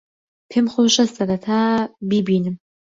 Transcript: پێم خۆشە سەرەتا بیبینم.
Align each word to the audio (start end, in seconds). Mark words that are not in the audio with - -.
پێم 0.49 0.65
خۆشە 0.73 1.05
سەرەتا 1.15 1.63
بیبینم. 2.09 2.55